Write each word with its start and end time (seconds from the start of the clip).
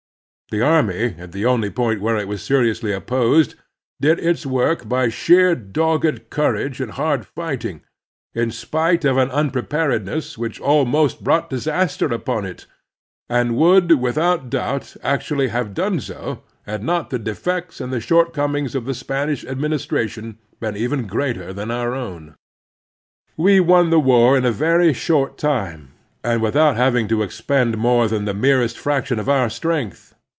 The 0.53 0.61
army, 0.61 1.15
at 1.17 1.31
the 1.31 1.45
only 1.45 1.69
point 1.69 2.01
where 2.01 2.17
it 2.17 2.27
was 2.27 2.43
seriously 2.43 2.91
opposed, 2.91 3.55
did 4.01 4.19
its 4.19 4.45
work 4.45 4.89
by 4.89 5.07
sheer 5.07 5.55
dogged 5.55 6.29
cotirage 6.29 6.81
and 6.81 6.91
hard 6.91 7.25
fighting, 7.25 7.79
in 8.33 8.51
spite 8.51 9.05
of 9.05 9.15
an 9.15 9.29
unpreparedness 9.31 10.37
which 10.37 10.59
almost 10.59 11.23
brought 11.23 11.49
disaster 11.49 12.07
upon 12.07 12.43
it, 12.45 12.65
and 13.29 13.55
would 13.55 14.01
without 14.01 14.49
doubt 14.49 14.97
actually 15.01 15.47
have 15.47 15.73
done 15.73 16.01
so 16.01 16.43
had 16.63 16.83
not 16.83 17.11
the 17.11 17.19
defects 17.19 17.79
and 17.79 18.03
shortcomings 18.03 18.75
of 18.75 18.83
the 18.83 18.93
Spanish 18.93 19.45
administration 19.45 20.37
been 20.59 20.75
even 20.75 21.07
greater 21.07 21.53
than 21.53 21.71
our 21.71 21.93
own. 21.93 22.35
We 23.37 23.61
won 23.61 23.89
the 23.89 24.01
war 24.01 24.35
in 24.37 24.43
a 24.43 24.51
very 24.51 24.91
short 24.91 25.37
time, 25.37 25.93
and 26.25 26.41
with 26.41 26.57
out 26.57 26.75
having 26.75 27.07
to 27.07 27.23
expend 27.23 27.77
more 27.77 28.09
than 28.09 28.25
the 28.25 28.33
merest 28.33 28.75
frac 28.75 29.05
tion 29.05 29.17
of 29.17 29.29
our 29.29 29.49
strength. 29.49 30.09